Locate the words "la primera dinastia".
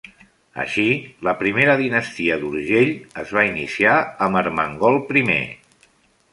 1.27-2.39